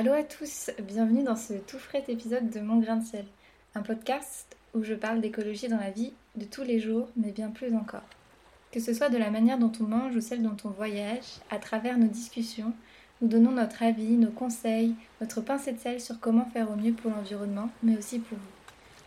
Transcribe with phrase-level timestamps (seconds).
[0.00, 3.24] Allô à tous, bienvenue dans ce tout frais épisode de Mon Grain de Ciel,
[3.74, 7.50] un podcast où je parle d'écologie dans la vie de tous les jours, mais bien
[7.50, 8.04] plus encore.
[8.70, 11.58] Que ce soit de la manière dont on mange ou celle dont on voyage, à
[11.58, 12.72] travers nos discussions,
[13.20, 16.92] nous donnons notre avis, nos conseils, notre pincée de sel sur comment faire au mieux
[16.92, 18.44] pour l'environnement, mais aussi pour vous.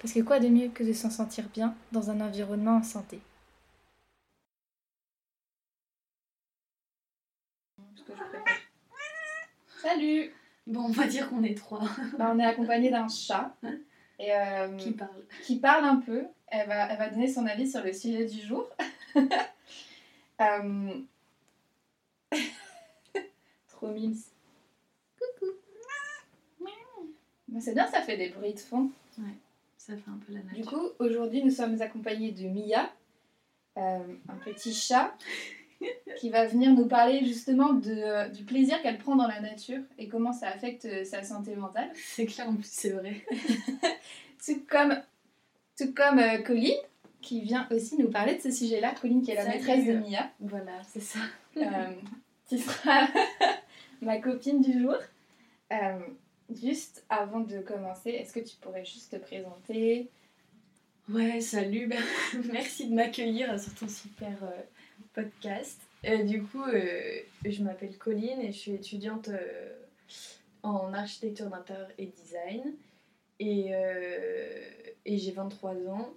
[0.01, 3.21] Parce que quoi de mieux que de s'en sentir bien dans un environnement en santé?
[9.81, 10.33] Salut
[10.67, 11.81] Bon, on va dire qu'on est trois.
[12.17, 13.55] Bah, On est accompagné d'un chat
[14.19, 15.25] et, euh, Qui parle.
[15.43, 16.25] qui parle un peu.
[16.47, 18.67] Elle va, elle va donner son avis sur le sujet du jour.
[20.41, 20.93] Euh,
[23.69, 24.15] Trop mille.
[25.19, 25.51] Coucou.
[27.59, 28.89] C'est bien, ça fait des bruits de fond.
[29.77, 30.57] Ça fait un peu la nature.
[30.57, 32.91] Du coup, aujourd'hui, nous sommes accompagnés de Mia,
[33.77, 33.99] euh,
[34.29, 35.13] un petit chat,
[36.17, 40.07] qui va venir nous parler justement de, du plaisir qu'elle prend dans la nature et
[40.07, 41.89] comment ça affecte euh, sa santé mentale.
[41.95, 43.15] c'est clair, en plus, c'est vrai.
[44.45, 44.99] Tout comme,
[45.77, 46.73] tout comme euh, Colline,
[47.21, 48.93] qui vient aussi nous parler de ce sujet-là.
[48.99, 49.55] Colline, qui est la Salut.
[49.57, 51.19] maîtresse de Mia, Voilà, c'est ça.
[51.57, 51.61] euh,
[52.47, 53.07] qui sera
[54.01, 54.95] ma copine du jour.
[55.71, 55.99] Euh,
[56.61, 60.09] juste avant de commencer, est-ce que tu pourrais juste te présenter?
[61.07, 61.85] Ouais, salut.
[61.87, 62.01] ben,
[62.51, 64.61] merci de m'accueillir sur ton super euh,
[65.13, 65.81] podcast.
[66.25, 69.73] Du coup, euh, je m'appelle Colline et je suis étudiante euh,
[70.63, 72.73] en architecture d'intérieur et design.
[73.39, 74.63] Et, euh,
[75.05, 76.13] et j'ai 23 ans.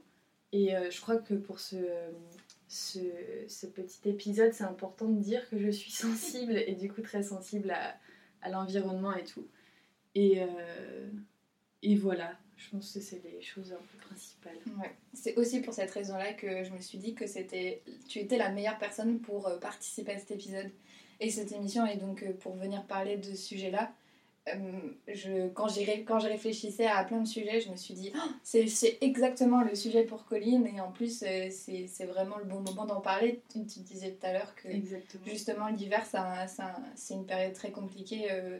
[0.53, 1.77] Et je crois que pour ce,
[3.75, 7.72] petit épisode, c'est important de dire que je suis sensible et du coup très sensible
[7.72, 9.47] à, l'environnement et tout.
[10.15, 10.39] Et
[11.97, 14.58] voilà, je pense que c'est les choses un peu principales.
[14.80, 14.94] Ouais.
[15.12, 18.50] C'est aussi pour cette raison-là que je me suis dit que c'était, tu étais la
[18.50, 20.70] meilleure personne pour euh, participer à cet épisode
[21.20, 23.92] et cette émission et donc euh, pour venir parler de ce sujet-là.
[24.48, 25.68] euh, je, quand,
[26.06, 29.62] quand je réfléchissais à plein de sujets, je me suis dit Oh, c'est, c'est exactement
[29.62, 33.41] le sujet pour Colline et en plus c'est, c'est vraiment le bon moment d'en parler.
[33.50, 35.24] Tu, tu disais tout à l'heure que Exactement.
[35.26, 38.58] justement l'hiver ça, ça- c'est une période très compliquée euh,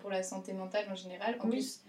[0.00, 1.50] pour la santé mentale en général en Oui.
[1.52, 1.80] plus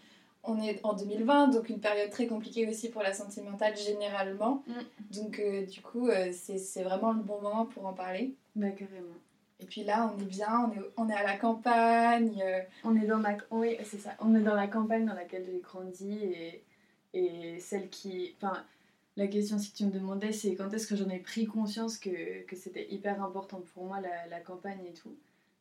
[0.44, 4.64] on est en 2020 donc une période très compliquée aussi pour la santé mentale généralement
[4.68, 5.14] Mm.
[5.14, 9.16] donc euh, du coup euh, c'est vraiment le bon moment pour en parler Bah carrément.
[9.60, 12.96] et puis là on est bien on est, on est à la campagne euh, On
[12.96, 13.36] est dans la...
[13.52, 14.12] Oui, c'est ça.
[14.20, 16.64] On est dans la campagne dans laquelle j'ai grandi et,
[17.14, 18.36] et celle qui...
[18.42, 18.64] Enfin,
[19.18, 22.44] la question, si tu me demandais, c'est quand est-ce que j'en ai pris conscience que,
[22.46, 25.14] que c'était hyper important pour moi, la, la campagne et tout.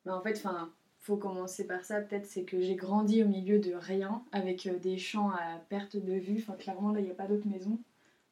[0.04, 0.70] Mais en fait, enfin,
[1.08, 4.78] faut commencer par ça, peut-être, c'est que j'ai grandi au milieu de rien, avec euh,
[4.78, 6.36] des champs à perte de vue.
[6.38, 7.78] Enfin, clairement, là, il n'y a pas d'autre maison.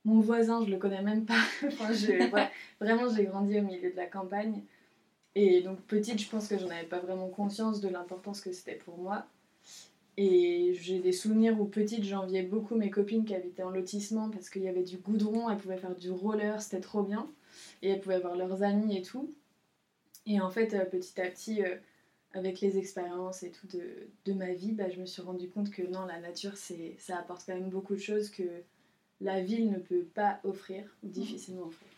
[0.05, 1.41] Mon voisin, je le connais même pas.
[1.67, 2.31] enfin, je...
[2.33, 4.61] ouais, vraiment, j'ai grandi au milieu de la campagne.
[5.35, 8.75] Et donc petite, je pense que j'en avais pas vraiment conscience de l'importance que c'était
[8.75, 9.27] pour moi.
[10.19, 14.51] Et j'ai des souvenirs où petite, j'enviais beaucoup mes copines qui habitaient en lotissement parce
[14.51, 17.27] qu'il y avait du goudron, elles pouvaient faire du roller, c'était trop bien.
[17.83, 19.31] Et elles pouvaient avoir leurs amis et tout.
[20.27, 21.77] Et en fait, euh, petit à petit, euh,
[22.37, 25.83] avec les expériences et tout de, ma vie, bah, je me suis rendu compte que
[25.83, 28.43] non, la nature, c'est, ça apporte quand même beaucoup de choses que
[29.23, 31.89] la ville ne peut pas offrir, ou difficilement offrir.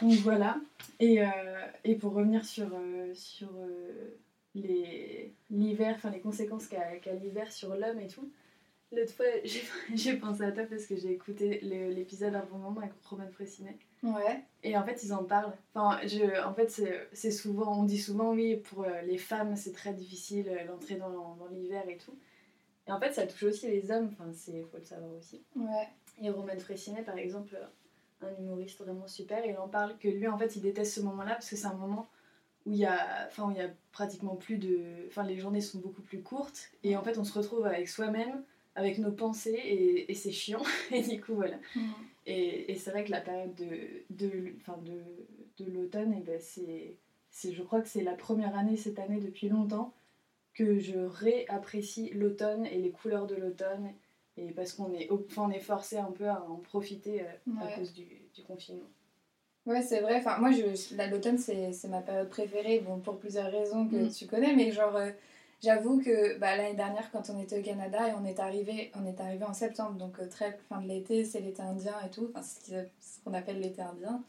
[0.00, 0.58] Donc voilà.
[1.00, 4.08] Et, euh, pour revenir sur, euh, euh,
[4.54, 8.30] les, l'hiver, enfin les conséquences qu'a, qu'a l'hiver sur l'homme et tout,
[8.92, 9.26] l'autre fois
[9.94, 13.78] j'ai, pensé à toi parce que j'ai écouté l'épisode un bon moment avec Roman Fressinet.
[14.02, 15.52] ouais Et en fait, ils en parlent.
[15.74, 16.70] Enfin, je, en fait,
[17.12, 20.96] c'est, souvent, on dit souvent, oui, pour euh, les femmes, c'est très difficile euh, l'entrée
[20.96, 22.16] dans, dans l'hiver et tout.
[22.86, 25.42] Et en fait, ça touche aussi les hommes, enfin, c'est, faut le savoir aussi.
[25.56, 25.88] ouais
[26.22, 27.58] Et Roman Fressinet, par exemple,
[28.22, 31.32] un humoriste vraiment super, il en parle que lui, en fait, il déteste ce moment-là
[31.32, 32.06] parce que c'est un moment
[32.64, 35.60] où il y a, enfin, où il y a pratiquement plus de, enfin, les journées
[35.60, 38.44] sont beaucoup plus courtes et en fait, on se retrouve avec soi-même,
[38.76, 40.62] avec nos pensées et, et c'est chiant.
[40.92, 41.56] Et du coup, voilà.
[41.74, 41.80] Mm.
[42.26, 43.66] Et, et c'est vrai que la période de,
[44.10, 46.94] de, enfin de, de l'automne, et ben c'est,
[47.30, 49.92] c'est, je crois que c'est la première année cette année depuis longtemps
[50.54, 53.92] que je réapprécie l'automne et les couleurs de l'automne.
[54.38, 57.64] Et parce qu'on est, enfin, on est forcé un peu à en profiter euh, à
[57.66, 57.74] Ouais.
[57.76, 58.88] cause du, du confinement.
[59.66, 60.16] Ouais, c'est vrai.
[60.16, 63.96] Enfin, moi, je, la- l'automne, c'est, c'est ma période préférée, bon, pour plusieurs raisons que
[63.96, 64.10] Mm.
[64.10, 65.10] tu connais, mais genre, euh,
[65.62, 69.06] j'avoue que bah, l'année dernière, quand on était au Canada et on est arrivé, on
[69.06, 72.30] est arrivé en septembre, donc euh, très fin de l'été, c'est l'été indien et tout,
[72.34, 74.22] enfin, c'est ce qu'on appelle l'été indien.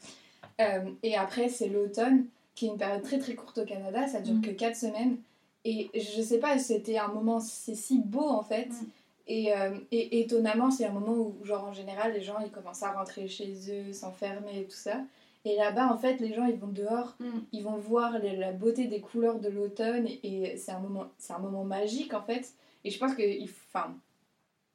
[0.60, 4.20] Euh, et après, c'est l'automne, qui est une période très très courte au Canada, ça
[4.20, 4.40] dure Mm.
[4.42, 5.16] que 4 semaines.
[5.64, 8.68] Et je sais pas, c'était un moment, c'est si beau en fait.
[8.68, 8.86] Mm.
[9.30, 12.82] Et, euh, et étonnamment, c'est un moment où, genre, en général, les gens ils commencent
[12.82, 15.02] à rentrer chez eux, s'enfermer et tout ça.
[15.44, 17.38] Et là-bas, en fait, les gens, ils vont dehors, Mm.
[17.52, 20.20] ils vont voir les- la beauté des couleurs de l'automne et,
[20.52, 22.52] et c'est un moment, c'est un moment magique en fait.
[22.84, 23.94] Et je pense que, il, enfin,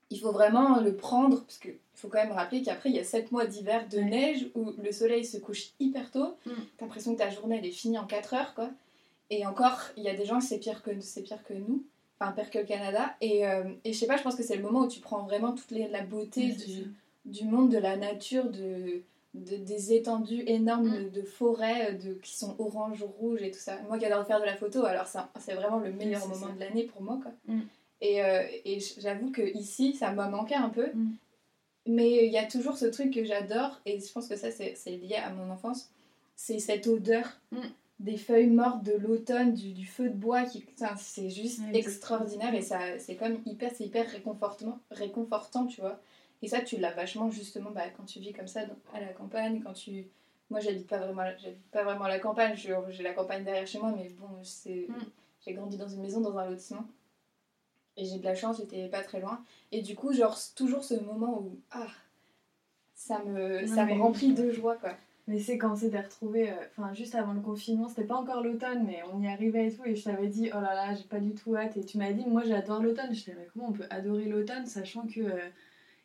[0.10, 3.00] il faut vraiment le prendre parce que il faut quand même rappeler qu'après il y
[3.00, 4.04] a 7 mois d'hiver de Ouais.
[4.06, 6.36] neige où le soleil se couche hyper tôt.
[6.46, 6.52] Mm.
[6.78, 8.70] T'as l'impression que ta journée elle est finie en 4 heures quoi.
[9.30, 11.84] Et encore, il y a des gens c'est pire que c'est pire que nous,
[12.20, 13.16] enfin pire que le Canada.
[13.22, 15.24] Et, euh, et je sais pas, je pense que c'est le moment où tu prends
[15.24, 16.94] vraiment toute les- la beauté du,
[17.26, 19.02] du monde, de la nature, de,
[19.34, 21.04] de- des étendues énormes Mm.
[21.06, 23.78] de, de forêts de, qui sont orange, rouge et tout ça.
[23.88, 26.54] Moi qui adore faire de la photo, alors ça, c'est vraiment le meilleur moment ça.
[26.54, 27.20] de l'année pour moi.
[27.22, 27.32] Quoi.
[27.48, 27.62] Mm.
[28.02, 30.88] Et, euh, et j'avoue que ici, ça m'a manqué un peu.
[30.94, 31.12] Mm.
[31.88, 34.76] Mais il y a toujours ce truc que j'adore, et je pense que ça c'est
[34.92, 35.90] lié à mon enfance,
[36.36, 37.26] c'est cette odeur
[38.00, 40.66] des feuilles mortes de l'automne, du, du feu de bois, qui,
[40.98, 46.00] c'est juste extraordinaire et ça c'est comme hyper, hyper réconfortant, réconfortant, tu vois.
[46.44, 49.08] Et ça tu l'as vachement justement bah, quand tu vis comme ça dans- à la
[49.14, 50.06] campagne, quand tu...
[50.52, 53.80] Moi j'habite pas vraiment, j'habite pas vraiment à la campagne, j'ai la campagne derrière chez
[53.80, 54.86] moi, mais bon, c'est...
[54.90, 54.96] Mm.
[55.46, 56.86] j'ai grandi dans une maison, dans un lotissement.
[57.98, 59.44] Et j'ai de la chance, j'étais pas très loin.
[59.72, 61.88] Et du coup, genre, toujours ce moment où, ah,
[62.94, 64.00] ça me, Non, ça me oui.
[64.00, 64.94] remplit de joie, quoi.
[65.28, 68.44] Mais c'est quand on s'était retrouvés, euh, enfin juste avant le confinement, c'était pas encore
[68.44, 71.04] l'automne, mais on y arrivait et tout, et je t'avais dit, oh là là, j'ai
[71.06, 73.14] pas du tout hâte, et tu m'as dit, moi j'adore l'automne.
[73.14, 75.50] Je disais, mais comment on peut adorer l'automne, sachant que euh,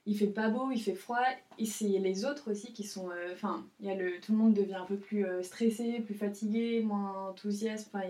[0.09, 1.23] il fait pas beau, il fait froid,
[1.59, 4.87] y a les autres aussi qui sont, euh, enfin, le, tout le monde devient un
[4.87, 8.05] peu plus euh, stressé, plus fatigué, moins enthousiaste, enfin,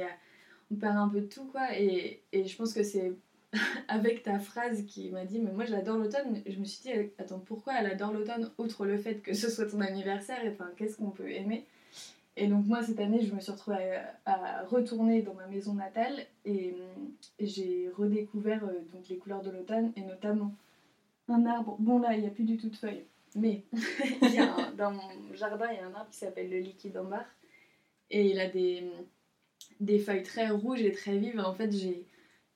[0.70, 3.12] on perd un peu de tout, quoi, et, et je pense que c'est
[3.88, 7.38] avec ta phrase qui m'a dit mais moi j'adore l'automne je me suis dit attends
[7.38, 10.96] pourquoi elle adore l'automne outre le fait que ce soit ton anniversaire et enfin qu'est-ce
[10.96, 11.64] qu'on peut aimer?
[12.36, 16.26] Et donc moi cette année je me suis retrouvée à, retourner dans ma maison natale
[16.44, 16.74] et,
[17.40, 20.52] j'ai redécouvert euh, donc les couleurs de l'automne et notamment
[21.28, 21.76] un arbre.
[21.78, 23.04] Bon là il n'y a plus du tout de feuilles.
[23.36, 23.62] Mais
[24.22, 27.24] y a dans mon jardin il y a un arbre qui s'appelle le liquide ambar
[28.10, 28.84] et il a des,
[29.80, 31.40] des feuilles très rouges et très vives.
[31.40, 31.70] En fait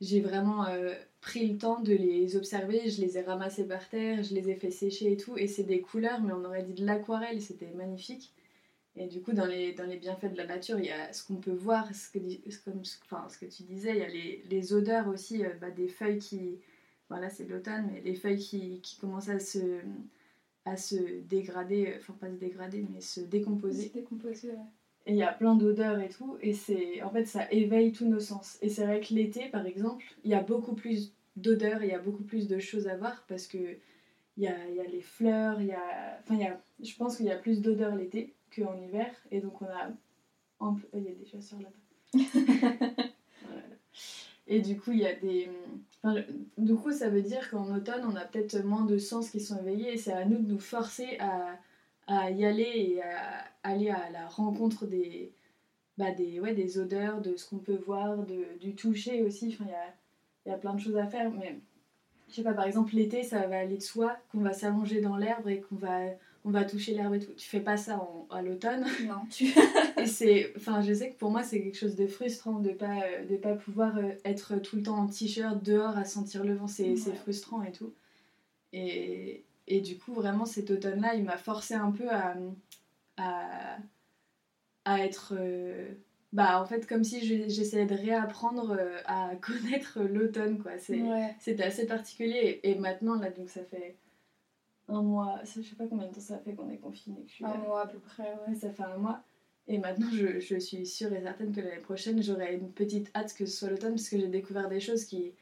[0.01, 4.23] j'ai vraiment euh, pris le temps de les observer, je les ai ramassés par terre,
[4.23, 6.75] je les ai fait sécher et tout, et c'est des couleurs, mais on aurait dit
[6.75, 8.33] de l'aquarelle, c'était magnifique.
[8.97, 11.25] Et du coup, dans les, dans les bienfaits de la nature, il y a ce
[11.25, 12.19] qu'on peut voir, ce que,
[12.51, 15.89] ce- comme, que tu disais, il y a les, les odeurs aussi, euh, bah, des
[15.89, 16.59] feuilles qui...
[17.13, 19.83] Voilà, c'est l'automne, mais les feuilles qui, qui commencent à se,
[20.65, 20.97] à se
[21.29, 23.91] dégrader, euh, enfin pas se dégrader, mais se décomposer.
[23.93, 24.57] C'est décomposé, ouais.
[25.05, 28.07] Et il y a plein d'odeurs et tout, et c'est en fait ça éveille tous
[28.07, 28.57] nos sens.
[28.63, 31.95] Et c'est vrai que l'été, par exemple, il y a beaucoup plus d'odeurs, il y
[31.95, 33.77] a beaucoup plus de choses à voir parce que
[34.39, 37.19] il y a, y a les fleurs, il y a, enfin y a, je pense
[37.19, 39.91] qu'il y a plus d'odeurs l'été qu'en hiver, et donc on a,
[40.95, 43.03] il y a des chasseurs là-bas.
[44.47, 45.49] Et du coup il y a des,
[46.03, 46.23] enfin,
[46.59, 49.59] du coup ça veut dire qu'en automne on a peut-être moins de sens qui sont
[49.59, 51.59] éveillés, et c'est à nous de nous forcer à
[52.07, 55.33] à y aller et à aller à la rencontre des,
[55.99, 59.55] bah des, ouais, des odeurs, de ce qu'on peut voir, de, du toucher aussi.
[59.55, 61.31] Enfin, il y a, y a plein de choses à faire.
[61.31, 61.61] Mais
[62.29, 65.17] je sais pas, par exemple, l'été, ça va aller de soi qu'on va s'allonger dans
[65.17, 66.01] l'herbe et qu'on va,
[66.45, 67.33] on va toucher l'herbe et tout.
[67.35, 68.85] Tu fais pas ça en- à l'automne.
[69.07, 69.47] Non, tu...
[69.99, 73.03] Et c'est, enfin, je sais que pour moi, c'est quelque chose de frustrant de pas,
[73.05, 76.55] euh, de pas pouvoir euh, être tout le temps en t-shirt dehors à sentir le
[76.55, 76.67] vent.
[76.67, 77.15] C'est, Ouais.
[77.15, 77.93] frustrant et tout.
[78.73, 82.35] Et, et du coup, vraiment, cet automne-là, il m'a forcé un peu à,
[83.19, 83.77] à,
[84.85, 85.35] à être.
[85.39, 85.89] euh,
[86.33, 90.73] bah, en fait, comme si je- j'essayais de réapprendre à connaître l'automne, quoi.
[90.79, 91.35] C'est, Ouais.
[91.39, 92.61] C'était assez particulier.
[92.65, 93.95] Et, et maintenant, là, donc ça fait
[94.89, 97.25] un mois, je sais pas combien de temps ça fait qu'on est confiné.
[97.43, 97.59] Un là.
[97.59, 98.55] mois à peu près, ouais.
[98.55, 99.23] Ça fait un mois.
[99.69, 103.33] Et maintenant, je, je suis sûre et certaine que l'année prochaine, j'aurai une petite hâte
[103.35, 105.33] que ce soit l'automne, parce que j'ai découvert des choses qui,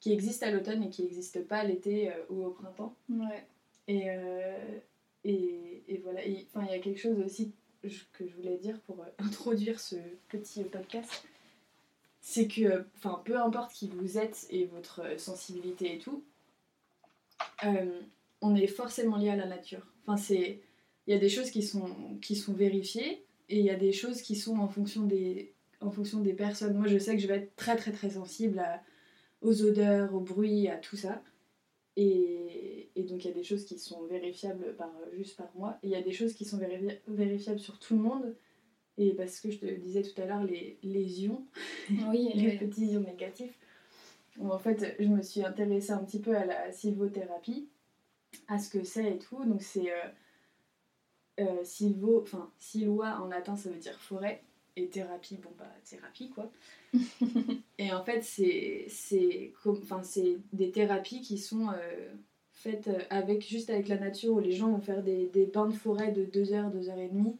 [0.00, 2.94] qui existent à l'automne et qui n'existent pas l'été euh, ou au printemps.
[3.10, 3.46] Ouais.
[3.86, 4.78] Et, euh,
[5.24, 6.20] et, et voilà.
[6.48, 7.52] Enfin, il y a quelque chose aussi
[8.12, 9.96] que je voulais dire pour euh, introduire ce
[10.28, 11.24] petit podcast.
[12.20, 16.24] C'est que, enfin, peu importe qui vous êtes et votre sensibilité et tout,
[18.40, 19.86] on est forcément lié à la nature.
[20.06, 20.60] Enfin, c'est,
[21.06, 23.92] il y a des choses qui sont, qui sont vérifiées et il y a des
[23.92, 26.76] choses qui sont en fonction des, en fonction des personnes.
[26.76, 28.82] Moi, je sais que je vais être très très très sensible à-
[29.42, 31.22] aux odeurs, au bruit, à tout ça.
[31.96, 35.78] Et, et donc il y a des choses qui sont vérifiables par, juste par moi.
[35.82, 38.34] Et il y a des choses qui sont véri- vérifiables sur tout le monde.
[38.98, 41.46] Et parce que je te disais tout à l'heure, les, les ions,
[42.10, 43.58] Oui, les petits ions négatifs.
[44.36, 47.68] Bon, en fait, je me suis intéressée un petit peu à la sylvothérapie,
[48.48, 49.44] à ce que c'est et tout.
[49.44, 50.08] Donc c'est euh,
[51.40, 54.42] euh, sylvo, enfin sylva en latin ça veut dire forêt
[54.76, 56.50] et thérapie, bon bah thérapie quoi.
[57.78, 62.08] et en fait c'est c'est comme- enfin c'est des thérapies qui sont euh,
[62.52, 65.66] faites euh, avec juste avec la nature où les gens vont faire des, des bains
[65.68, 67.36] de forêt de 2 heures, 2 heures et demie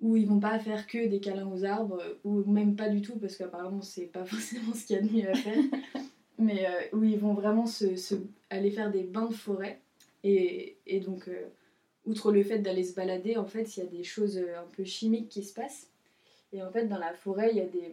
[0.00, 3.16] où ils vont pas faire que des câlins aux arbres, ou même pas du tout,
[3.18, 5.64] parce qu'apparemment c'est pas forcément ce qu'il y a de mieux à faire,
[6.38, 8.14] mais euh, où ils vont vraiment se, se-
[8.50, 9.80] aller faire des bains de forêt.
[10.24, 11.48] Et, et donc, euh,
[12.06, 14.66] outre le fait d'aller se balader, en fait, il y a des choses euh, un
[14.76, 15.90] peu chimiques qui se passent.
[16.52, 17.92] Et en fait, dans la forêt, il y a des.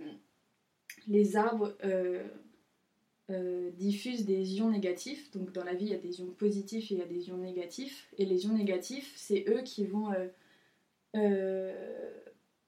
[1.07, 2.23] Les arbres euh,
[3.77, 5.29] diffusent des ions négatifs.
[5.31, 7.27] Donc, dans la vie, il y a des ions positifs et il y a des
[7.27, 8.07] ions négatifs.
[8.17, 10.09] Et les ions négatifs, c'est eux qui vont.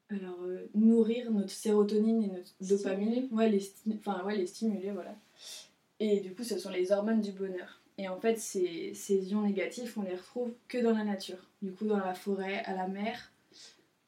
[0.09, 3.27] alors, euh, nourrir notre sérotonine et notre dopamine.
[3.31, 5.15] Ouais, les, enfin, ouais, les stimuler, voilà.
[5.99, 7.81] Et du coup, ce sont les hormones du bonheur.
[7.97, 11.49] Et en fait, ces, ces ions négatifs, on les retrouve que dans la nature.
[11.61, 13.31] Du coup, dans la forêt, à la mer,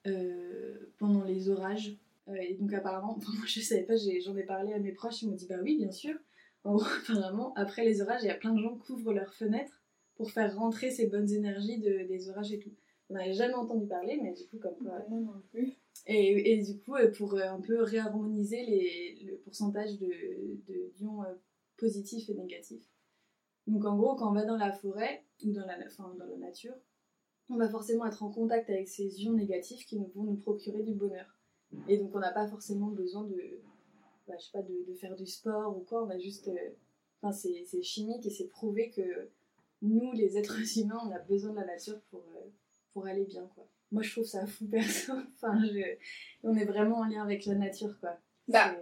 [0.08, 1.96] euh, pendant les orages.
[2.27, 5.22] Euh, et donc, apparemment, enfin, moi je savais pas, j'en ai parlé à mes proches,
[5.22, 6.15] ils m'ont dit bah oui, bien sûr.
[6.63, 9.34] En gros, apparemment, après les orages, il y a plein de gens qui couvrent leurs
[9.34, 9.81] fenêtres
[10.15, 12.72] pour faire rentrer ces bonnes énergies de- des orages et tout.
[13.10, 15.00] On n'avait jamais entendu parler, mais du coup, comme quoi.
[15.10, 15.74] Moi non plus.
[16.05, 20.08] Et, et du coup, euh, pour un peu réharmoniser les, le pourcentage de,
[20.67, 21.34] de d'ions euh,
[21.77, 22.84] positifs et négatifs.
[23.70, 26.38] Donc en gros, quand on va dans la forêt ou dans la, enfin, dans la
[26.38, 26.74] nature,
[27.50, 30.84] on va forcément être en contact avec ces ions négatifs qui nous, vont nous procurer
[30.84, 31.26] du bonheur.
[31.88, 33.62] Et donc on n'a pas forcément besoin de,
[34.28, 36.48] bah, je sais pas, de, de faire du sport ou quoi, on a juste...
[36.48, 36.70] euh,
[37.22, 39.30] Enfin, c'est, c'est chimique et c'est prouvé que
[39.82, 42.48] nous, les êtres humains, on a besoin de la nature pour, euh,
[42.94, 43.68] pour aller bien, quoi.
[43.92, 45.12] Moi, je trouve ça fou perso.
[45.36, 45.98] enfin, je-
[46.44, 48.18] on est vraiment en lien avec la nature, quoi.
[48.48, 48.74] Bah,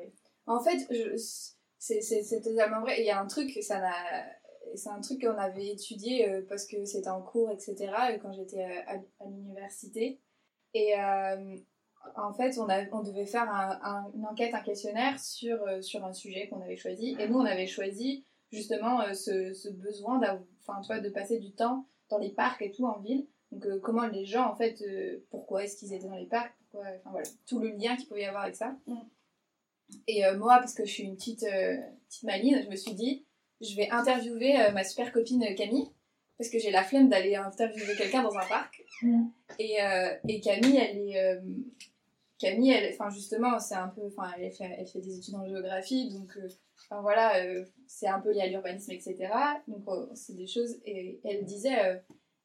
[0.45, 1.15] En fait, je-
[1.79, 2.99] c'est totalement vrai.
[3.01, 3.93] Il y a un truc, ça n'a.
[4.75, 7.75] C'est un truc qu'on avait étudié euh, parce que c'était en cours, etc.
[8.11, 8.93] euh, quand j'étais euh, à,
[9.23, 10.19] à l'université.
[10.73, 10.93] Et
[12.15, 16.05] en fait, on, a, on devait faire un- un- une enquête, un questionnaire sur, sur
[16.05, 17.15] un sujet qu'on avait choisi.
[17.19, 20.19] Et nous, on avait choisi justement ce, ce besoin
[20.61, 23.27] enfin, tu vois, de passer du temps dans les parcs et tout en ville.
[23.51, 26.53] Donc, euh, comment les gens, en fait, euh, pourquoi est-ce qu'ils étaient dans les parcs
[26.69, 28.75] pourquoi, Enfin voilà, tout le lien qu'il pouvait y avoir avec ça.
[30.07, 31.45] Et euh, moi, parce que je suis une petite,
[32.09, 33.25] petite maline, je me suis dit,
[33.61, 35.89] je vais interviewer euh, ma super copine Camille,
[36.37, 38.83] parce que j'ai la flemme d'aller interviewer quelqu'un dans un parc.
[39.01, 39.25] Mm.
[39.59, 41.19] Et, euh, et Camille, elle est.
[41.19, 41.41] euh,
[42.39, 45.47] Camille, elle, enfin justement, c'est un peu, enfin, elle fait, elle fait des études en
[45.47, 46.37] géographie, donc,
[46.83, 47.33] enfin voilà,
[47.87, 49.15] c'est un peu lié à l'urbanisme, etc.
[49.67, 49.83] Donc
[50.13, 50.77] c'est des choses.
[50.85, 51.99] Et elle disait,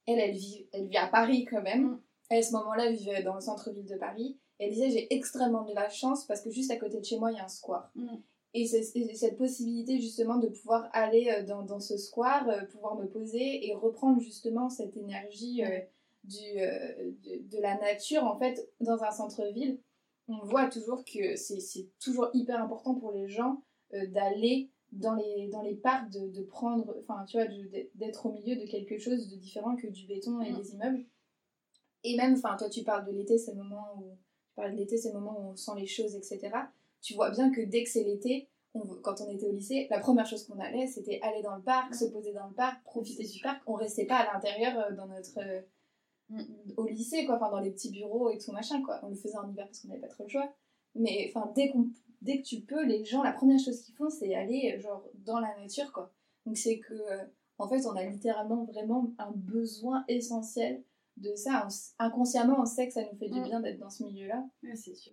[0.06, 2.00] elle, elle vit, elle vit à Paris quand même.
[2.30, 4.38] Elle, à ce moment-là, elle vivait dans le centre-ville de Paris.
[4.58, 7.18] Et elle disait, j'ai extrêmement de la chance parce que juste à côté de chez
[7.18, 7.90] moi, il y a un square.
[7.94, 8.16] Mm.
[8.54, 12.64] Et c'est c'est cette possibilité justement de pouvoir aller euh, dans, dans ce square, euh,
[12.66, 15.78] pouvoir me poser et reprendre justement cette énergie euh,
[16.24, 19.80] du, euh, de, de la nature en fait dans un centre-ville.
[20.28, 23.62] On voit toujours que c'est c'est toujours hyper important pour les gens
[24.08, 27.46] d'aller dans les, dans les parcs, de, de prendre, enfin tu vois,
[27.94, 30.56] d'être au milieu de quelque chose de différent que du béton et Mm.
[30.56, 31.04] des immeubles.
[32.04, 34.16] Et même, enfin toi tu parles de l'été, c'est le moment où,
[34.48, 36.50] tu parles de l'été, c'est le moment où on sent les choses, etc
[37.02, 39.98] tu vois bien que dès que c'est l'été, on- quand on était au lycée, la
[39.98, 43.24] première chose qu'on allait, c'était aller dans le parc, se poser dans le parc, profiter
[43.24, 43.60] du parc.
[43.66, 45.60] On restait pas à l'intérieur euh, dans notre euh,
[46.78, 49.00] au lycée, quoi, enfin dans les petits bureaux et tout machin, quoi.
[49.02, 50.54] On le faisait en hiver parce qu'on n'avait pas trop le choix.
[50.94, 51.88] Mais enfin, dès, qu'on
[52.22, 55.04] dès que tu peux, les gens, la première chose qu'ils font, c'est aller euh, genre
[55.16, 56.12] dans la nature, quoi.
[56.46, 57.24] Donc c'est que, euh,
[57.58, 60.82] en fait, on a littéralement vraiment un besoin essentiel
[61.18, 61.66] de ça.
[61.66, 63.44] On inconsciemment, on sait que ça nous fait du Mm.
[63.44, 64.44] bien d'être dans ce milieu-là.
[64.62, 65.12] Ouais, c'est sûr.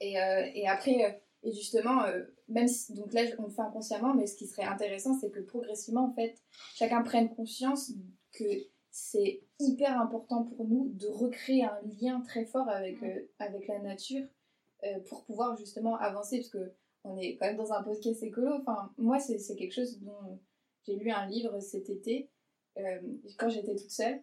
[0.00, 4.14] Et, euh, et après, et justement, euh, même si, donc là, on le fait inconsciemment,
[4.14, 6.36] mais ce qui serait intéressant, c'est que progressivement, en fait,
[6.74, 7.92] chacun prenne conscience
[8.32, 8.44] que
[8.90, 13.78] c'est hyper important pour nous de recréer un lien très fort avec, euh, avec la
[13.78, 14.26] nature
[14.84, 16.72] euh, pour pouvoir justement avancer, parce que
[17.04, 18.54] on est quand même dans un podcast écolo.
[18.60, 20.40] Enfin, moi, c'est quelque chose dont
[20.84, 22.28] j'ai lu un livre cet été,
[23.38, 24.20] quand j'étais toute seule.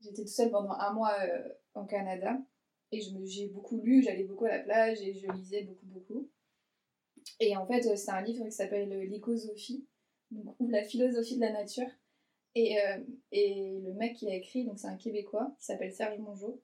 [0.00, 1.14] J'étais toute seule pendant un mois
[1.74, 2.36] en Canada.
[2.92, 6.28] Et j'ai beaucoup lu, j'allais beaucoup à la plage et je lisais beaucoup, beaucoup.
[7.40, 9.86] Et en fait, euh, c'est un livre qui s'appelle euh, L'écosophie,
[10.32, 11.88] ou la philosophie de la nature.
[12.54, 12.98] Et, euh,
[13.32, 16.62] et le mec qui a écrit, donc c'est un Québécois qui s'appelle Serge Mongeau.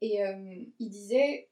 [0.00, 0.18] Et
[0.80, 1.48] il disait,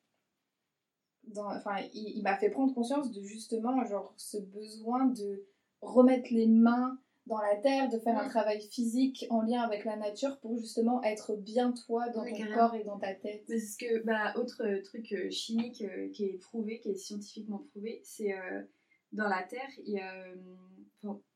[1.37, 5.47] enfin, il, il m'a fait prendre conscience de justement genre ce besoin de
[5.83, 9.97] remettre les mains dans la terre, de faire un travail physique en lien avec la
[9.97, 12.57] nature pour justement être bien toi dans ton carrément.
[12.57, 13.45] corps et dans ta tête.
[13.47, 17.59] Parce que, bah, autre euh, truc euh, chimique euh, qui est prouvé, qui est scientifiquement
[17.71, 18.62] prouvé, c'est euh,
[19.12, 20.25] dans la Terre, il y a.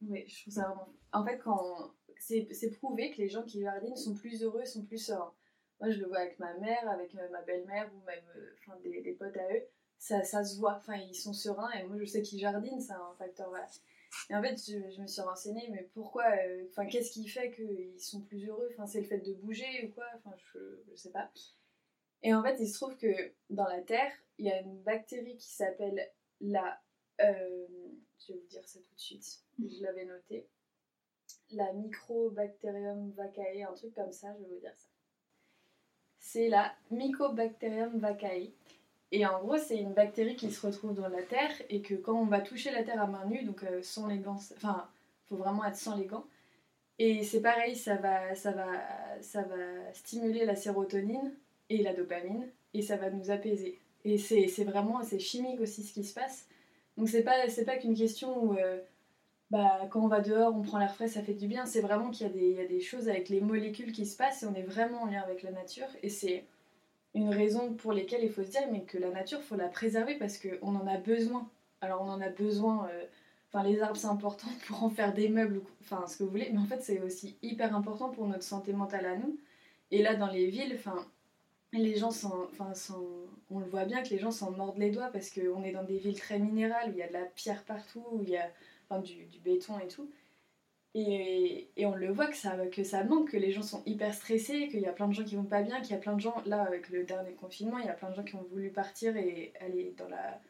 [0.02, 0.92] ouais, je trouve ça vraiment.
[1.12, 1.92] En fait, quand.
[2.18, 5.34] C'est prouvé que les gens qui jardinent sont plus heureux, sont plus sereins.
[5.80, 9.36] Moi, je le vois avec ma mère, avec ma belle-mère ou même des, des potes
[9.36, 9.62] à eux.
[9.98, 10.76] Ça, ça se voit.
[10.76, 13.50] Enfin, ils sont sereins et moi, je sais qu'ils jardinent, c'est un facteur.
[13.50, 13.66] Voilà.
[14.30, 17.50] Et en fait, je, je me suis renseignée, mais pourquoi euh, Enfin, qu'est-ce qui fait
[17.52, 18.68] qu'ils sont plus heureux?
[18.72, 20.06] Enfin, c'est le fait de bouger ou quoi?
[20.16, 20.58] Enfin, je,
[20.90, 21.30] je sais pas.
[22.22, 25.36] Et en fait, il se trouve que dans la Terre, il y a une bactérie
[25.36, 26.80] qui s'appelle la.
[27.20, 27.66] euh,
[28.26, 30.48] je vais vous dire ça tout de suite, je l'avais noté.
[31.50, 34.88] La Mycobacterium vaccae, un truc comme ça, je vais vous dire ça.
[36.18, 38.52] C'est la Mycobacterium vaccae.
[39.14, 42.20] Et en gros, c'est une bactérie qui se retrouve dans la terre et que quand
[42.20, 44.88] on va toucher la terre à main nue, donc euh, sans les gants, enfin,
[45.28, 46.24] faut vraiment être sans les gants.
[46.98, 48.66] Et c'est pareil, ça va, ça, va,
[49.20, 51.32] ça va stimuler la sérotonine
[51.70, 52.44] et la dopamine
[52.74, 53.78] et ça va nous apaiser.
[54.04, 56.48] Et c'est vraiment, c'est chimique aussi ce qui se passe.
[56.96, 58.80] Donc c'est pas, pas qu'une question où euh,
[59.52, 61.66] bah, quand on va dehors, on prend l'air frais, ça fait du bien.
[61.66, 64.46] C'est vraiment qu'il y, y a des choses avec les molécules qui se passent et
[64.46, 65.86] on est vraiment en lien avec la nature.
[66.02, 66.42] Et c'est
[67.14, 70.16] une raison pour lesquelles il faut se dire mais que la nature, faut la préserver
[70.16, 71.48] parce qu'on en a besoin.
[71.80, 73.04] Alors on en a besoin, euh,
[73.64, 76.58] les arbres c'est important pour en faire des meubles, enfin ce que vous voulez, mais
[76.58, 79.38] en fait c'est aussi hyper important pour notre santé mentale à nous.
[79.90, 80.96] Et là dans les villes, enfin
[81.72, 82.48] les gens s'en-
[83.50, 85.82] on le voit bien que les gens s'en mordent les doigts parce qu'on est dans
[85.84, 88.36] des villes très minérales où il y a de la pierre partout, où il y
[88.36, 88.50] a
[89.02, 90.08] du béton et tout.
[90.94, 94.14] Et, et on le voit que ça, que ça manque, que les gens sont hyper
[94.14, 96.14] stressés, qu'il y a plein de gens qui vont pas bien, qu'il y a plein
[96.14, 98.46] de gens, là avec le dernier confinement, il y a plein de gens qui ont
[98.50, 100.40] voulu partir et aller dans la,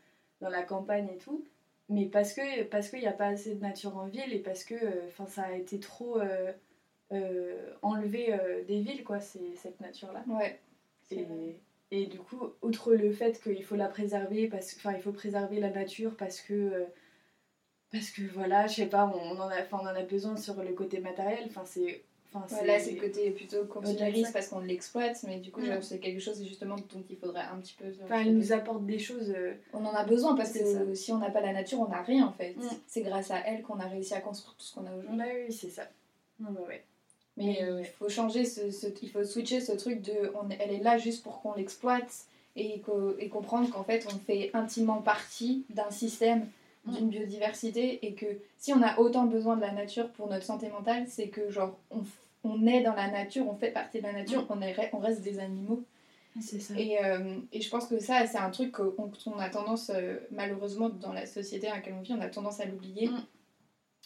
[0.43, 1.43] dans la campagne et tout.
[1.89, 4.65] Mais parce que parce qu'il n'y a pas assez de nature en ville et parce
[4.65, 6.53] que euh, ça a été trop euh,
[7.13, 10.25] euh, enlevé des villes, quoi, c'est, cette nature-là.
[10.29, 10.61] Ouais.
[11.11, 11.27] Et,
[11.91, 15.61] et du coup, outre le fait qu'il faut la préserver, parce enfin, il faut préserver
[15.61, 16.87] la nature parce que,
[17.95, 20.73] parce que voilà, je sais pas, on en a, on en a besoin sur le
[20.73, 21.45] côté matériel.
[21.47, 22.03] Enfin, c'est,
[22.35, 24.33] enfin, Ouais, là, c'est le côté plutôt consumériste ça.
[24.33, 25.81] parce qu'on l'exploite, mais du coup, Mm.
[25.81, 27.87] c'est quelque chose justement dont il faudrait un petit peu.
[28.05, 29.33] Enfin, elle nous apporte des choses.
[29.37, 32.03] euh, On en a besoin parce que si on n'a pas la nature, on n'a
[32.03, 32.55] rien en fait.
[32.57, 32.69] Mm.
[32.87, 35.17] C'est grâce à elle qu'on a réussi à construire tout ce qu'on a aujourd'hui.
[35.19, 35.83] Bah oui, c'est ça.
[36.41, 36.83] Non, bah ouais.
[37.37, 40.71] Mais euh, il faut changer, ce, ce- il faut switcher ce truc de on, elle
[40.73, 42.13] est là juste pour qu'on l'exploite
[42.57, 46.47] et, qu'au- et comprendre qu'en fait on fait intimement partie d'un système,
[46.87, 48.27] d'une biodiversité et que
[48.59, 51.79] si on a autant besoin de la nature pour notre santé mentale, c'est que genre
[51.91, 52.03] on,
[52.45, 55.23] on est dans la nature, on fait partie de la nature, on, est, on reste
[55.23, 55.83] des animaux.
[56.41, 56.75] C'est ça.
[56.77, 60.19] Et, euh, et je pense que ça, c'est un truc qu'on qu'on a tendance, euh,
[60.31, 63.09] malheureusement, dans la société dans laquelle on vit, on a tendance à l'oublier.
[63.09, 63.23] Mm.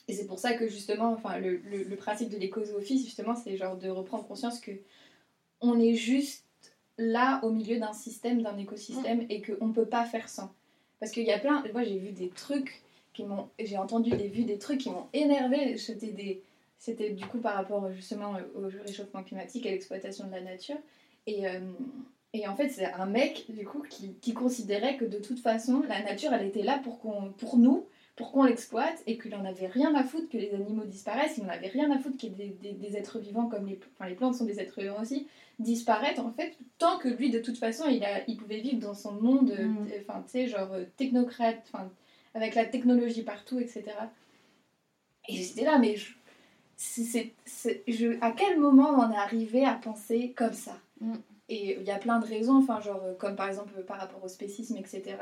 [0.09, 3.57] Et c'est pour ça que, justement, enfin, le, le, le principe de l'éco-zoophilie, justement, c'est
[3.57, 4.73] genre de reprendre conscience que
[5.61, 6.45] on est juste
[6.99, 10.53] là au milieu d'un système, d'un écosystème, et qu'on ne peut pas faire sans.
[11.01, 11.63] Parce qu'il y a plein...
[11.73, 12.83] Moi, j'ai vu des trucs
[13.13, 13.49] qui m'ont...
[13.59, 15.77] J'ai entendu des vues, des trucs qui m'ont énervé.
[15.77, 16.43] C'était des...
[16.79, 20.77] C'était du coup par rapport justement au réchauffement climatique, à l'exploitation de la nature.
[21.27, 21.61] Et, euh,
[22.33, 25.83] et en fait, c'est un mec, du coup, qui, qui considérait que de toute façon,
[25.89, 27.01] la nature, elle était là pour,
[27.37, 27.85] pour nous,
[28.19, 31.45] pour qu'on l'exploite, et qu'il en avait rien à foutre que les animaux disparaissent, il
[31.45, 34.17] en avait rien à foutre que des, des, des êtres vivants, comme les, enfin, les
[34.17, 35.29] plantes sont des êtres vivants aussi,
[35.61, 38.95] disparaissent, en fait, tant que lui, de toute façon, il, a, il pouvait vivre dans
[38.95, 39.87] son monde, euh, Mm.
[40.01, 41.89] enfin, tu sais, genre euh, technocrate, enfin,
[42.35, 43.85] avec la technologie partout, etc.
[45.29, 46.13] Et j'étais là, mais je,
[46.77, 50.77] c'est, c'est- je, à quel moment on est arrivé à penser comme ça?
[51.01, 51.15] Mm.
[51.51, 54.23] Et il y a plein de raisons, enfin, genre, euh, comme par exemple par rapport
[54.25, 55.17] au spécisme, etc.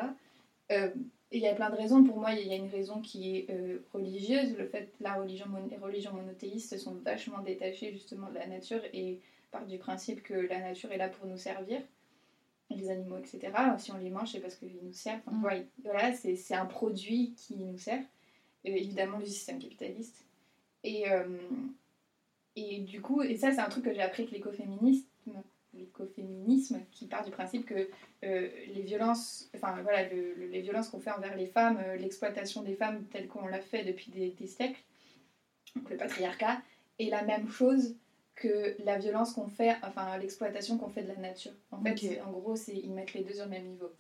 [0.73, 0.91] Euh,
[1.33, 2.05] il y a plein de raisons.
[2.05, 4.57] Pour moi, il y a une raison qui est euh, religieuse.
[4.57, 8.47] Le fait que la religion, les religions monothéistes se sont vachement détachées justement de la
[8.47, 11.81] nature et partent du principe que la nature est là pour nous servir.
[12.71, 13.53] Les animaux, etc.
[13.79, 15.21] Si on les mange, c'est parce qu'ils nous servent.
[15.27, 15.65] Enfin, Mm.
[15.85, 18.03] voilà, c'est un produit qui nous sert.
[18.67, 20.25] Euh, évidemment, le système capitaliste.
[20.83, 21.39] Et, euh,
[22.57, 25.06] et du coup, et ça, c'est un truc que j'ai appris avec l'écoféminisme,
[25.79, 27.89] l'écoféminisme, qui part du principe que
[28.25, 31.97] euh, les violences, enfin voilà, le- le- les violences qu'on fait envers les femmes, euh,
[31.97, 34.81] l'exploitation des femmes telle qu'on l'a fait depuis des, des siècles,
[35.75, 36.61] donc le patriarcat,
[36.99, 37.95] est la même chose
[38.35, 41.53] que la violence qu'on fait, enfin l'exploitation qu'on fait de la nature.
[41.71, 43.91] En fait, en gros, c'est ils mettent les deux sur le même niveau.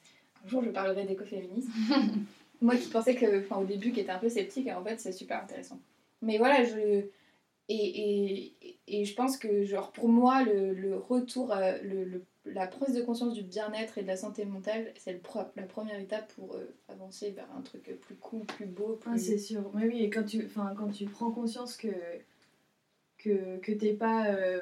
[0.45, 1.73] Un jour, je parlerai d'écoféminisme.
[2.63, 4.99] Moi qui pensais que, enfin au début, qui était un peu sceptique, et en fait,
[5.01, 5.79] c'est super intéressant.
[6.23, 7.05] Mais voilà, je.
[7.69, 12.25] Et, et, et je pense que, genre, pour moi, le, le retour, à- le, le-
[12.45, 15.21] la prise de conscience du bien-être et de la santé mentale, c'est
[15.57, 19.11] la première étape pour euh, avancer vers un truc plus cool, plus beau, plus.
[19.13, 19.69] Ah, c'est sûr.
[19.75, 21.89] Mais oui, et quand tu, enfin, quand tu prends conscience que,
[23.19, 24.61] que, que t'es pas euh,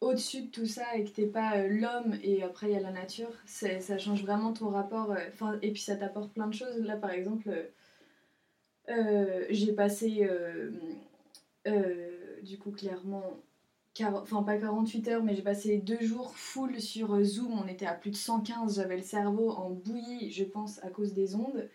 [0.00, 2.80] au-dessus de tout ça et que t'es pas euh, l'homme et après il y a
[2.80, 5.12] la nature, ça change vraiment ton rapport.
[5.62, 6.78] et puis ça t'apporte plein de choses.
[6.82, 7.50] Là, par exemple,
[9.50, 10.28] j'ai passé,
[11.66, 13.24] euh, du coup, clairement,
[14.04, 17.52] enfin pas 48 heures, mais j'ai passé deux jours full sur euh, Zoom.
[17.52, 21.12] On était à plus de 115, j'avais le cerveau en bouillie, je pense, à cause
[21.12, 21.68] des ondes.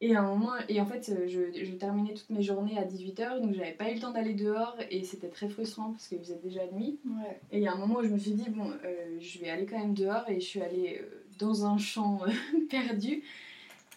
[0.00, 3.40] Et à un moment, et en fait, je, je terminais toutes mes journées à 18h,
[3.40, 6.40] donc j'avais pas eu le temps d'aller dehors et c'était très frustrant parce qu'il faisait
[6.42, 6.98] déjà nuit.
[7.06, 7.40] Ouais.
[7.52, 9.48] Et il y a un moment où je me suis dit, bon, euh, je vais
[9.48, 12.18] aller quand même dehors et je suis allée euh, dans un champ
[12.70, 13.22] perdu.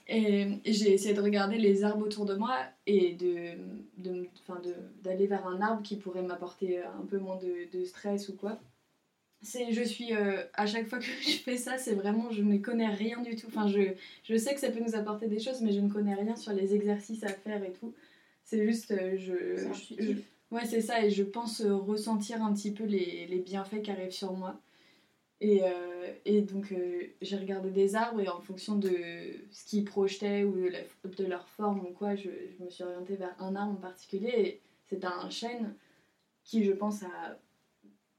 [0.08, 3.58] Et, et j'ai essayé de regarder les arbres autour de moi et de,
[3.98, 4.28] de,
[4.64, 8.36] de, d'aller vers un arbre qui pourrait m'apporter un peu moins de, de stress ou
[8.36, 8.60] quoi.
[9.42, 12.58] C'est, je suis, euh, à chaque fois que je fais ça, c'est vraiment, je ne
[12.58, 13.48] connais rien du tout.
[13.48, 16.16] Enfin, je, je sais que ça peut nous apporter des choses, mais je ne connais
[16.16, 17.94] rien sur les exercices à faire et tout.
[18.44, 19.58] C'est juste, euh, je,
[20.00, 20.14] je-.
[20.52, 23.92] Ouais, c'est ça, et je pense euh, ressentir un petit peu les, les bienfaits qui
[23.92, 24.60] arrivent sur moi.
[25.42, 28.90] Et, euh, et donc, euh, j'ai regardé des arbres, et en fonction de
[29.52, 32.30] ce qu'ils projetaient ou de, leur forme ou quoi, je,
[32.64, 34.62] me suis orientée vers un arbre en particulier.
[34.88, 35.76] C'est un chêne
[36.44, 37.38] qui, je pense, a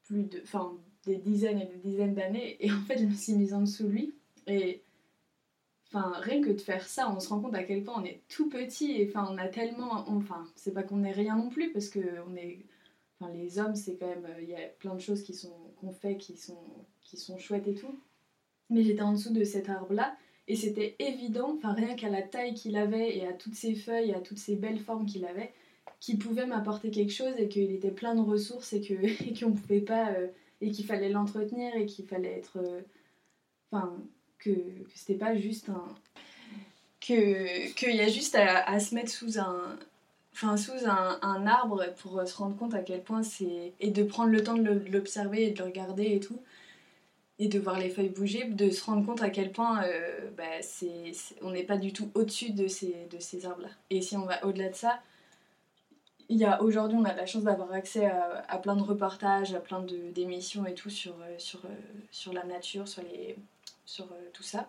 [0.03, 0.41] plus de.
[0.43, 0.77] Enfin,
[1.07, 2.57] des dizaines et des dizaines d'années.
[2.65, 4.15] Et en fait, je me suis mise en dessous de lui.
[4.47, 4.83] Et.
[5.89, 8.21] Enfin, rien que de faire ça, on se rend compte à quel point on est
[8.29, 10.05] tout petit et enfin, on a tellement.
[10.11, 12.67] Enfin, c'est pas qu'on est rien non plus parce que on est.
[13.21, 14.27] Enfin, les hommes, c'est quand même.
[14.27, 16.59] euh, Il y a plein de choses qui sont qu'on fait qui sont,
[17.03, 17.99] qui sont chouettes et tout.
[18.71, 20.17] Mais j'étais en dessous de cet arbre-là
[20.49, 24.13] et c'était évident, enfin, rien qu'à la taille qu'il avait et à toutes ses feuilles,
[24.15, 25.53] à toutes ces belles formes qu'il avait,
[26.01, 28.95] qu'il pouvait m'apporter quelque chose et qu'il était plein de ressources et que
[29.29, 30.13] et qu'on pouvait pas.
[30.13, 30.29] euh,
[30.63, 32.59] et qu'il fallait l'entretenir et qu'il fallait être.
[32.59, 32.81] euh,
[33.73, 33.97] Enfin,
[34.39, 35.85] que, que c'était pas juste un.
[37.01, 39.79] Que qu'il y a juste à se mettre sous un.
[40.37, 43.73] Enfin, sous un, arbre pour se rendre compte à quel point c'est.
[43.81, 46.43] Et de prendre le temps de l'observer et de le regarder et tout.
[47.39, 50.45] Et de voir les feuilles bouger, de se rendre compte à quel point euh, bah,
[50.61, 53.71] c'est- on n'est pas du tout au-dessus de ces, de ces arbres-là.
[53.89, 55.01] Et si on va au-delà de ça,
[56.29, 59.61] il y a aujourd'hui, on a la chance d'avoir accès à, plein de reportages, à
[59.61, 59.81] plein
[60.15, 61.69] d'émissions et tout sur, euh, sur, euh,
[62.11, 63.37] sur la nature, sur, les,
[63.87, 64.69] sur euh, tout ça.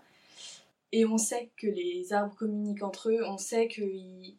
[0.93, 4.35] Et on sait que les arbres communiquent entre eux, on sait qu'ils,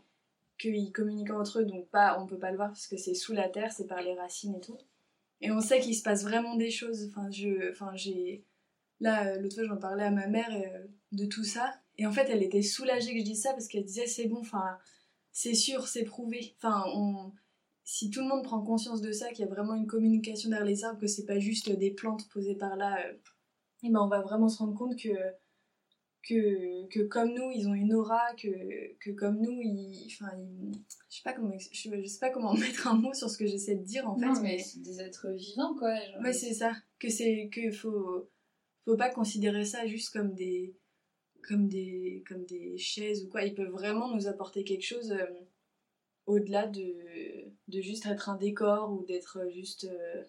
[0.59, 3.33] qu'ils communiquent entre eux, donc pas, on peut pas le voir parce que c'est sous
[3.33, 4.79] la terre, c'est par les racines et tout.
[5.41, 7.09] Et on sait qu'il se passe vraiment des choses.
[7.09, 8.45] Enfin, je, enfin, j'ai,
[9.01, 12.13] là, euh, l'autre fois, j'en parlais à ma mère euh, de tout ça, et en
[12.13, 14.79] fait, elle était soulagée que je dise ça parce qu'elle disait c'est bon, enfin,
[15.33, 16.55] c'est sûr, c'est prouvé.
[16.57, 17.33] Enfin, on,
[17.85, 20.67] si tout le monde prend conscience de ça, qu'il y a vraiment une communication derrière
[20.67, 23.13] les arbres, que c'est pas juste des plantes posées par là, euh,
[23.83, 25.09] et ben on va vraiment se rendre compte que,
[26.23, 30.73] que, que comme nous, ils ont une aura, que, que comme nous, ils, enfin, ils-
[31.11, 33.47] je sais pas comment, je, je sais pas comment mettre un mot sur ce que
[33.47, 35.95] j'essaie de dire en fait, Non, mais c'est des êtres vivants, quoi.
[35.95, 36.21] genre.
[36.23, 36.73] Ouais, c'est ça.
[36.99, 38.29] Que c'est que faut
[38.85, 40.75] faut pas considérer ça juste comme des
[41.49, 43.45] comme des comme des chaises ou quoi.
[43.45, 45.25] Ils peuvent vraiment nous apporter quelque chose euh,
[46.27, 46.95] au-delà de
[47.69, 49.85] de juste être un décor ou d'être juste.
[49.85, 50.25] euh,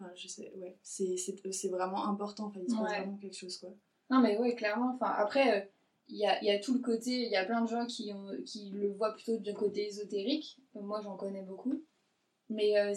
[0.00, 0.52] Enfin, je sais.
[0.56, 0.76] Ouais.
[0.82, 2.46] C'est c'est c'est vraiment important.
[2.46, 2.98] Enfin, il se passe Ouais.
[2.98, 3.70] vraiment quelque chose quoi.
[4.10, 4.92] Non, mais ouais, clairement.
[4.94, 5.66] Enfin, après, euh,
[6.08, 7.10] il y, a, y a tout le côté.
[7.24, 10.60] Il y a plein de gens qui, ont, qui le voient plutôt du côté ésotérique.
[10.74, 11.82] Moi, j'en connais beaucoup.
[12.50, 12.92] Mais, euh,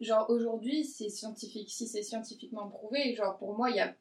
[0.00, 1.70] genre, aujourd'hui, c'est scientifique.
[1.70, 3.94] Si c'est scientifiquement prouvé, genre, pour moi, il y a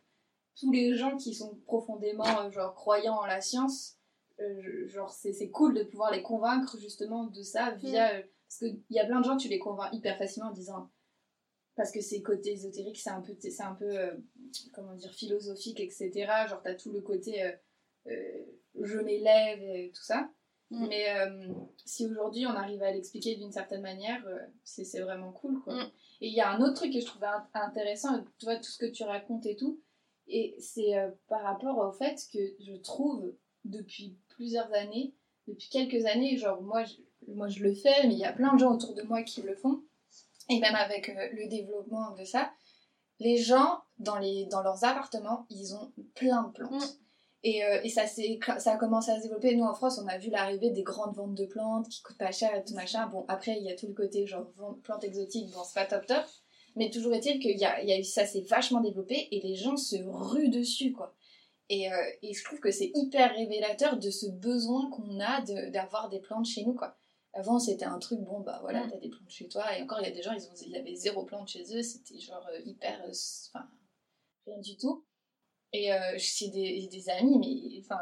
[0.60, 3.98] tous les gens qui sont profondément, euh, genre, croyants en la science.
[4.40, 8.14] euh, genre, c'est c'est cool de pouvoir les convaincre, justement, de ça via.
[8.16, 10.90] euh, parce qu'il y a plein de gens, tu les convaincs hyper facilement en disant.
[11.82, 14.12] Parce que c'est côté ésotérique, c'est un peu, c'est un peu euh,
[14.72, 16.12] comment dire, philosophique, etc.
[16.48, 17.52] Genre, t'as tout le côté euh,
[18.06, 18.46] euh,
[18.80, 20.30] je m'élève et tout ça.
[20.70, 20.88] Mm.
[20.88, 21.06] Mais
[21.84, 24.24] si aujourd'hui on arrive à l'expliquer d'une certaine manière,
[24.64, 25.74] c'est vraiment cool, quoi.
[25.74, 25.92] Mm.
[26.22, 28.70] Et il y a un autre truc que je trouvais int- intéressant, tu vois, tout
[28.70, 29.82] ce que tu racontes et tout,
[30.28, 30.94] et c'est
[31.30, 33.34] par rapport au fait que je trouve
[33.66, 35.16] depuis plusieurs années,
[35.48, 38.54] depuis quelques années, genre moi je, moi je le fais, mais il y a plein
[38.54, 39.82] de gens autour de moi qui le font,
[40.52, 42.52] et même avec euh, le développement de ça,
[43.20, 46.72] les gens dans, les, dans leurs appartements, ils ont plein de plantes.
[46.72, 46.98] Mm.
[47.44, 49.56] Et, euh, et ça, ça a commencé à se développer.
[49.56, 52.32] Nous en France, on a vu l'arrivée des grandes ventes de plantes qui coûtent pas
[52.32, 53.08] cher et tout machin.
[53.08, 54.46] Bon, après, il y a tout le côté genre
[54.84, 56.24] plantes exotiques, bon, c'est pas top top.
[56.76, 59.76] Mais toujours est-il que y a, y a ça s'est vachement développé et les gens
[59.76, 61.14] se ruent dessus, quoi.
[61.70, 65.70] Et, euh, et je trouve que c'est hyper révélateur de ce besoin qu'on a de-
[65.72, 66.96] d'avoir des plantes chez nous, quoi.
[67.34, 68.92] Avant, c'était un truc, bon, bah voilà, Mm.
[68.92, 69.78] t'as des plantes chez toi.
[69.78, 71.82] Et encore, il y a des gens, ils, ont, ils avaient zéro plante chez eux.
[71.82, 73.02] C'était genre euh, hyper.
[73.06, 73.12] euh,
[73.54, 73.68] Enfin,
[74.46, 75.06] rien du tout.
[75.74, 78.02] Et euh, j'ai des, des amis, mais enfin,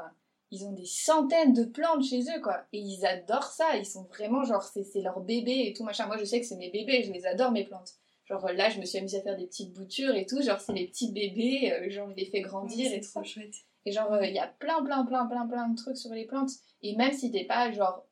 [0.49, 2.65] ils ont des centaines de plantes chez eux, quoi.
[2.73, 3.77] Et ils adorent ça.
[3.77, 6.07] Ils sont vraiment genre, c'est leur bébé et tout machin.
[6.07, 7.93] Moi, je sais que c'est mes bébés, je les adore, mes plantes.
[8.25, 10.41] Genre là, je me suis amusée à faire des petites boutures et tout.
[10.41, 13.53] Genre, c'est les petits bébés, euh, genre, je les fais grandir et tout chouette.
[13.85, 16.51] Et genre, il y a plein, plein, plein, plein, plein de trucs sur les plantes.
[16.81, 18.05] Et même si t'es pas, genre,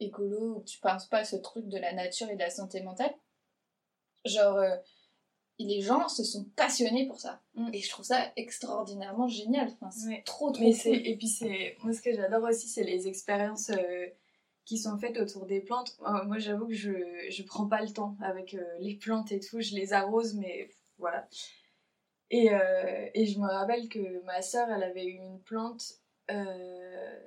[0.00, 2.50] écolo ou que tu penses pas à ce truc de la nature et de la
[2.50, 3.14] santé mentale,
[4.24, 4.76] genre, euh,
[5.58, 7.40] les gens se sont passionnés pour ça.
[7.54, 7.70] Mm.
[7.72, 9.68] Et je trouve ça extraordinairement génial.
[9.68, 11.06] Enfin, c'est trop, trop Mais cool.
[11.06, 14.06] et puis c'est moi ce que j'adore aussi c'est les expériences euh,
[14.64, 15.96] qui sont faites autour des plantes.
[16.00, 16.92] Euh, moi j'avoue que je
[17.28, 20.70] je prends pas le temps avec euh, les plantes et tout, je les arrose mais
[20.98, 21.28] voilà.
[22.30, 22.48] Et
[23.14, 27.20] et je me rappelle que ma sœur elle avait eu une plante euh,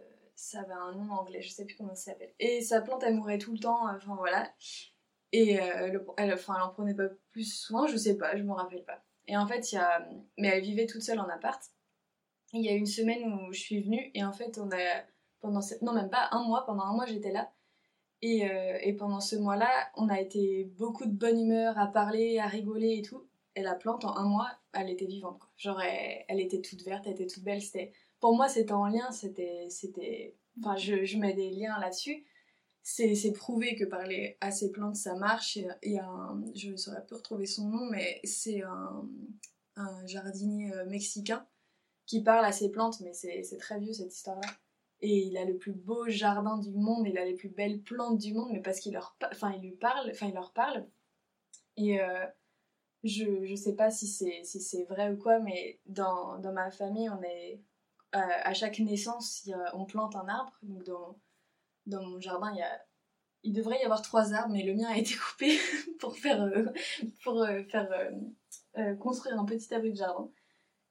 [0.44, 2.34] ça avait un nom anglais, je sais plus comment ça s'appelle.
[2.40, 4.52] Et sa plante elle mourait tout le temps, enfin voilà.
[5.32, 8.56] Et euh, le- elle, elle en prenait pas plus soin, je sais pas, je m'en
[8.56, 9.04] rappelle pas.
[9.28, 10.08] Et en fait, il y a.
[10.38, 11.62] Mais elle vivait toute seule en appart.
[12.54, 15.04] Il y a une semaine où je suis venue et en fait, on a.
[15.40, 15.62] Pendant.
[15.82, 17.52] Non, même pas un mois, pendant un mois j'étais là.
[18.22, 22.40] Et, euh, et pendant ce mois-là, on a été beaucoup de bonne humeur à parler,
[22.40, 23.28] à rigoler et tout.
[23.56, 25.42] Et la plante, en un mois, elle était vivante.
[25.58, 27.62] Genre, elle, elle était toute verte, elle était toute belle.
[27.62, 27.92] C'était...
[28.24, 29.68] Pour moi, c'était en lien, c'était.
[30.58, 32.26] Enfin, je, mets des liens là-dessus.
[32.82, 35.58] C'est, prouvé que parler à ces plantes, ça marche.
[35.58, 40.72] Il y a- un, je ne saurais plus retrouver son nom, mais c'est un, jardinier
[40.72, 41.46] euh, mexicain
[42.06, 44.48] qui parle à ses plantes, mais c'est, très vieux cette histoire-là.
[45.02, 48.20] Et il a le plus beau jardin du monde, il a les plus belles plantes
[48.20, 50.88] du monde, mais parce qu'il leur, enfin, il lui parle, enfin, il leur parle.
[51.76, 52.26] Et euh,
[53.04, 57.62] je, je sais pas si c'est, vrai ou quoi, mais dans ma famille, on est,
[58.16, 60.54] euh, à chaque naissance, on plante un arbre.
[60.62, 60.84] Donc
[61.86, 62.54] dans, mon jardin,
[63.44, 65.58] il devrait y avoir trois arbres, mais le mien a été coupé
[66.00, 66.66] pour faire, euh,
[68.78, 70.30] euh, construire un petit abri de jardin.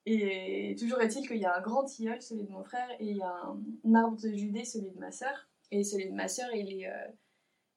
[0.05, 3.95] Et toujours est-il qu'il y a un grand tilleul, celui de mon frère, et un,
[3.95, 5.49] arbre de Judée, celui de ma sœur.
[5.71, 6.91] Et celui de ma sœur, il est,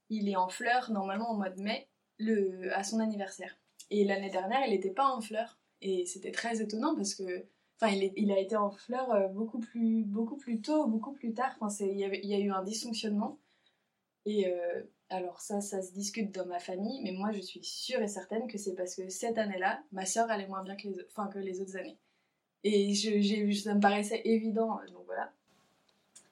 [0.09, 3.55] il est en fleurs normalement au mois de mai, le, à son anniversaire.
[3.91, 5.59] Et l'année dernière, il n'était pas en fleurs.
[5.81, 7.45] Et c'était très étonnant parce que
[7.79, 11.51] Enfin, il, a été en fleurs euh, beaucoup plus, beaucoup plus tôt, beaucoup plus tard.
[11.59, 13.37] Enfin, c'est- il, y a eu un dysfonctionnement.
[14.25, 18.01] Et euh, alors ça, ça se discute dans ma famille, mais moi je suis sûre
[18.01, 20.87] et certaine que c'est parce que cette année-là, ma soeur allait moins bien que
[21.39, 21.97] les, autres années.
[22.63, 25.31] Et j'ai, ça me paraissait évident, euh, donc voilà.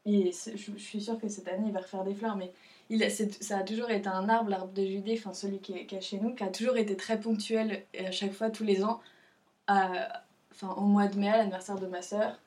[0.05, 2.51] Et je, suis sûre que cette année il va refaire des fleurs, mais
[3.41, 6.19] ça a toujours été un arbre, l'arbre de Judée, enfin celui qui est, qui chez
[6.19, 9.01] nous, qui a toujours été très ponctuel, et à chaque fois, tous les ans,
[10.53, 12.39] enfin au mois de mai, à l'anniversaire de ma soeur,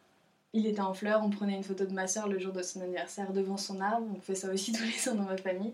[0.53, 2.81] il était en fleurs, on prenait une photo de ma soeur le jour de son
[2.81, 5.73] anniversaire devant son arbre, on fait ça aussi tous les ans dans ma famille.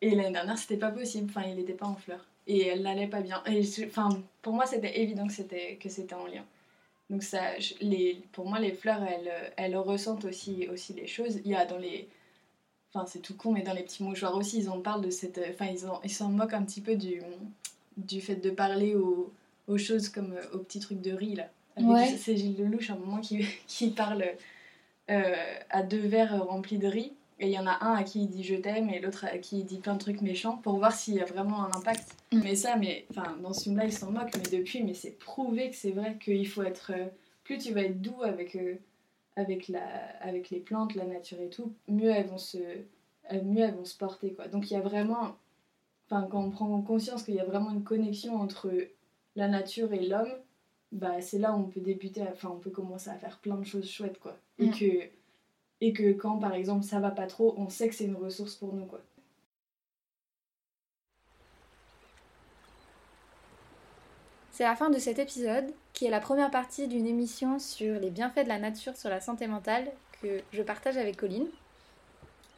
[0.00, 2.24] Et l'année dernière, c'était pas possible, enfin il n'était pas en fleurs.
[2.46, 3.42] Et elle n'allait pas bien.
[3.46, 4.08] Et enfin,
[4.42, 6.44] pour moi, c'était évident que c'était, que c'était en lien.
[7.10, 11.40] Donc ça, je- les, pour moi, les fleurs, elles, elles ressentent aussi, aussi les choses.
[11.44, 12.08] Il y a dans les...
[12.92, 15.40] Enfin, c'est tout con, mais dans les petits mouchoirs aussi, ils en parlent de cette...
[15.50, 17.22] Enfin, ils en- ils s'en moquent un petit peu du,
[17.96, 19.32] du fait de parler aux,
[19.68, 21.48] aux choses comme euh, aux petits trucs de riz, là.
[21.78, 22.16] Ouais.
[22.18, 24.24] C'est Gilles Lelouch, à un moment, qui, qui parle
[25.10, 25.34] euh,
[25.70, 27.12] à deux verres remplis de riz.
[27.40, 29.38] Et il y en a un à qui il dit je t'aime et l'autre à
[29.38, 32.14] qui il dit plein de trucs méchants pour voir s'il y a vraiment un impact.
[32.32, 32.40] Mm.
[32.44, 35.70] Mais ça, mais enfin, dans ce film-là, il s'en moque, mais depuis, mais c'est prouvé
[35.70, 36.92] que c'est vrai qu'il faut être.
[36.94, 37.06] euh,
[37.42, 38.76] plus tu vas être doux avec, euh,
[39.36, 39.84] avec, la,
[40.20, 42.56] avec les plantes, la nature et tout, mieux elles vont se,
[43.42, 44.32] mieux elles vont se porter.
[44.32, 44.48] Quoi.
[44.48, 45.36] Donc il y a vraiment.
[46.06, 48.70] Enfin, quand on prend conscience qu'il y a vraiment une connexion entre
[49.36, 50.32] la nature et l'homme,
[50.92, 53.64] bah, c'est là où on peut débuter, enfin, on peut commencer à faire plein de
[53.64, 54.36] choses chouettes, quoi.
[54.58, 54.70] Et Mm.
[54.72, 55.08] que.
[55.80, 58.54] Et que quand, par exemple, ça va pas trop, on sait que c'est une ressource
[58.54, 59.00] pour nous, quoi.
[64.52, 68.10] C'est la fin de cet épisode, qui est la première partie d'une émission sur les
[68.10, 69.90] bienfaits de la nature sur la santé mentale
[70.22, 71.48] que je partage avec Colline.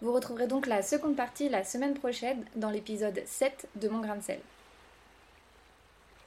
[0.03, 4.17] Vous retrouverez donc la seconde partie la semaine prochaine dans l'épisode 7 de Mon grain
[4.17, 4.41] de sel.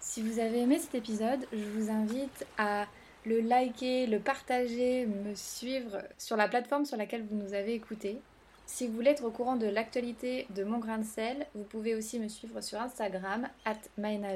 [0.09, 2.87] Si vous avez aimé cet épisode, je vous invite à
[3.27, 8.17] le liker, le partager, me suivre sur la plateforme sur laquelle vous nous avez écouté.
[8.65, 11.93] Si vous voulez être au courant de l'actualité de Mon grain de sel, vous pouvez
[11.93, 14.29] aussi me suivre sur Instagram, at Maëna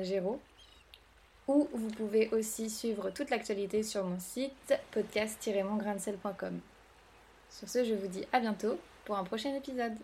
[1.48, 6.60] ou vous pouvez aussi suivre toute l'actualité sur mon site podcast-mongrainsel.com.
[7.50, 9.96] Sur ce, je vous dis à bientôt pour un prochain épisode.